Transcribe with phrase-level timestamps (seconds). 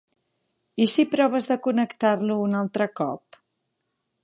[0.85, 3.41] I si proves de connectar-lo un altre cop?